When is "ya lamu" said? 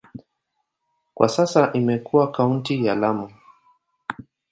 2.85-3.29